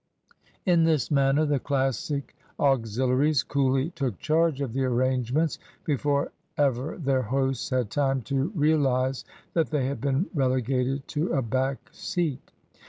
[0.65, 7.21] In this manner the Classic auxiliaries coolly took charge of the arrangements before ever their
[7.21, 12.49] hosts had time to realise that they had been relegated to a back seat.